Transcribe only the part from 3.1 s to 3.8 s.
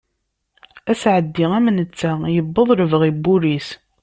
n wul-is.